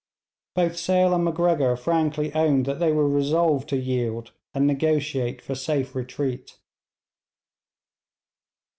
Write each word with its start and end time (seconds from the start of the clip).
Both 0.55 0.77
Sale 0.77 1.13
and 1.13 1.23
Macgregor 1.25 1.75
frankly 1.77 2.33
owned 2.33 2.65
that 2.65 2.79
they 2.79 2.91
were 2.91 3.07
resolved 3.07 3.69
to 3.69 3.77
yield, 3.77 4.31
and 4.51 4.65
negotiate 4.65 5.43
for 5.43 5.53
safe 5.53 5.93
retreat. 5.93 6.57